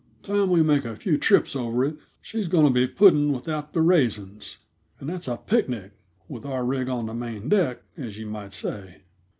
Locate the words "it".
1.85-1.95